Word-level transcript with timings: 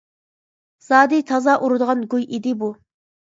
-زادى 0.85 1.19
تازا 1.33 1.55
ئۇرىدىغان 1.67 2.01
گۇي 2.15 2.27
ئىدى 2.39 2.55
بۇ! 2.65 2.73